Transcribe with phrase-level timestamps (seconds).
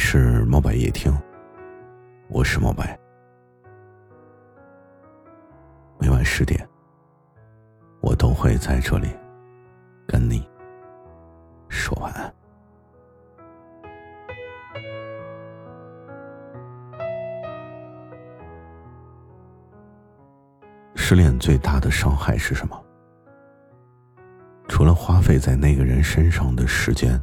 [0.00, 1.12] 是猫白夜听，
[2.28, 2.96] 我是猫白。
[5.98, 6.66] 每晚十点，
[8.00, 9.08] 我都会在这里
[10.06, 10.48] 跟你
[11.68, 12.32] 说晚安。
[20.94, 22.84] 失恋最大的伤害是什么？
[24.68, 27.20] 除了花费在那个人身上的时间、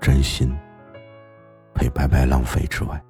[0.00, 0.54] 真心
[1.76, 3.00] 被白白浪费之外，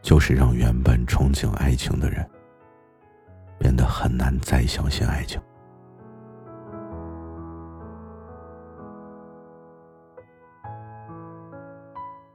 [0.00, 2.24] 就是让原本憧憬爱情的人
[3.58, 5.40] 变得很难再相信爱情。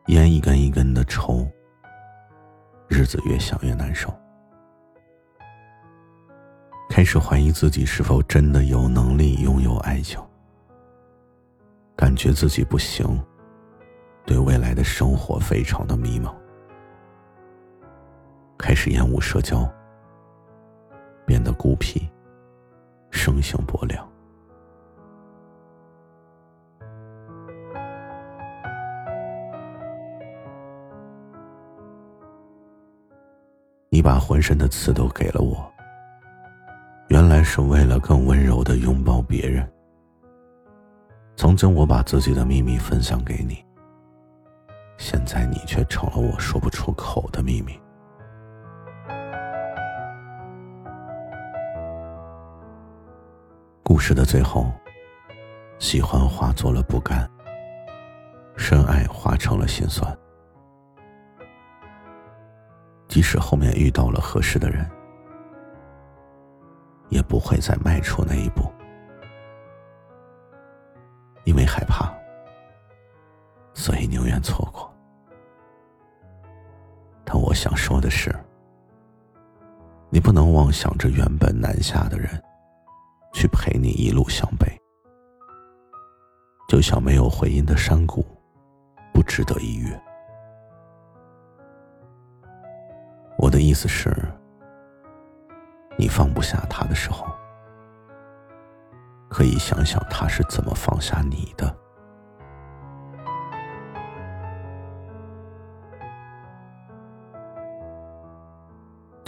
[0.07, 1.47] 烟一根一根的抽，
[2.87, 4.13] 日子越想越难受。
[6.89, 10.19] 开始怀疑自己是否真的有能力拥有爱情，
[11.95, 13.07] 感觉自己不行，
[14.29, 16.31] 对未来的生活非常的迷茫，
[18.59, 19.67] 开始厌恶社交，
[21.25, 22.07] 变得孤僻，
[23.09, 24.07] 生性薄凉。
[33.89, 35.67] 你把浑身的刺都给了我。
[37.07, 39.67] 原来是为了更温柔的拥抱别人。
[41.35, 43.65] 曾经我把自己的秘密分享给你，
[45.11, 47.81] 现在你却成了我说不出口的秘密。
[53.81, 54.71] 故事的最后，
[55.79, 57.27] 喜欢化作了不甘，
[58.55, 60.15] 深爱化成了心酸。
[63.07, 64.87] 即使后面遇到了合适的人。
[67.09, 68.71] 也不会再迈出那一步，
[71.45, 72.13] 因为害怕，
[73.73, 74.68] 所以宁愿错。
[77.49, 78.31] 我想说的是，
[80.11, 82.29] 你不能妄想着原本南下的人，
[83.33, 84.67] 去陪你一路向北，
[86.67, 88.23] 就像没有回音的山谷，
[89.11, 89.99] 不值得一跃。
[93.39, 94.15] 我的意思是。
[95.97, 97.25] 你放不下他的时候，
[99.27, 101.75] 可以想想他是怎么放下你的。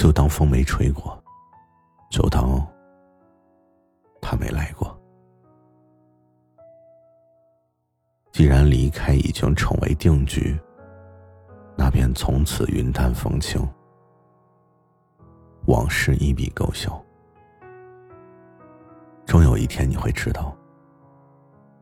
[0.01, 1.15] 就当风没吹过，
[2.09, 2.59] 就当
[4.19, 4.99] 他没来过。
[8.31, 10.59] 既然离开已经成为定局，
[11.77, 13.61] 那便从此云淡风轻。
[15.67, 16.99] 往事一笔勾销，
[19.27, 20.57] 终有一天你会知道，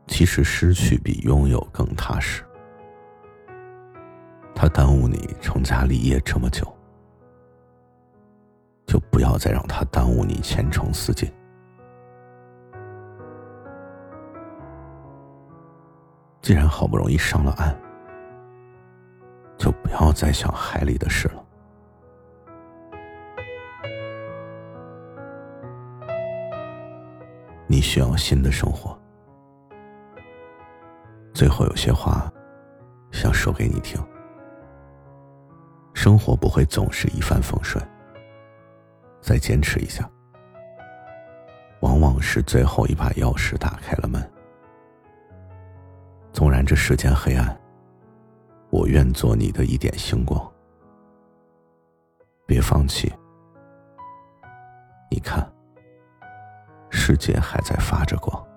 [0.08, 2.44] 其实失去比拥有更踏实。
[4.54, 6.70] 他耽误你成家立业这么久，
[9.40, 11.32] 再让他耽误你前程似锦。
[16.42, 17.74] 既然好不容易上了岸，
[19.56, 21.42] 就不要再想海里的事了。
[27.66, 28.98] 你需要新的生活。
[31.32, 32.30] 最后有些话，
[33.10, 33.98] 想说给你听。
[35.94, 37.82] 生活不会总是一帆风顺，
[39.30, 40.10] 再坚持一下，
[41.82, 44.20] 往往是最后一把钥匙打开了门。
[46.32, 47.56] 纵然这世间黑暗，
[48.70, 50.52] 我愿做你的一点星光。
[52.44, 53.08] 别放弃，
[55.08, 55.48] 你看。
[56.90, 58.49] 世界还在发着光。